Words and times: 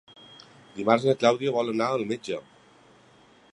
Dimarts 0.77 1.05
na 1.09 1.15
Clàudia 1.25 1.53
vol 1.59 1.71
anar 1.75 1.89
al 1.97 2.05
metge. 2.13 2.43